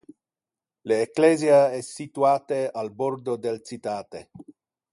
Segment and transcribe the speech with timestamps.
[0.91, 4.27] Le ecclesia es situate al bordo del citate.